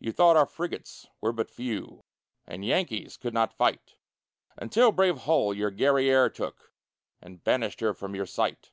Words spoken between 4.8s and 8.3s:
brave Hull your Guerrière took And banished her from your